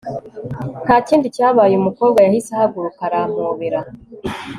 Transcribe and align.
ntakindi 0.83 1.27
cyabaye, 1.35 1.73
umukobwa 1.77 2.19
yahise 2.25 2.49
ahaguruka 2.53 3.01
arampobera 3.07 3.79